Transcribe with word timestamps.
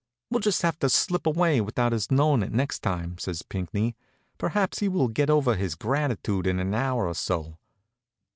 "We'll 0.31 0.39
just 0.39 0.63
have 0.63 0.79
to 0.79 0.89
slip 0.89 1.27
away 1.27 1.61
without 1.61 1.91
his 1.91 2.09
knowing 2.09 2.41
it 2.41 2.51
next 2.51 2.79
time," 2.79 3.19
says 3.19 3.43
Pinckney. 3.43 3.95
"Perhaps 4.39 4.79
he 4.79 4.87
will 4.89 5.07
get 5.09 5.29
over 5.29 5.55
his 5.55 5.75
gratitude 5.75 6.47
in 6.47 6.57
an 6.59 6.73
hour 6.73 7.05
or 7.07 7.13
so." 7.13 7.59